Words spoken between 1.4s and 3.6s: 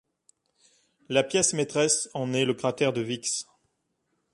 maîtresse en est le cratère de Vix.